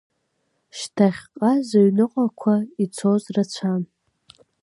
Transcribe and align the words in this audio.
Шҭахьҟа 0.77 1.51
зыҩныҟақәа 1.67 2.55
ицоз 2.83 3.23
рацәан. 3.35 3.83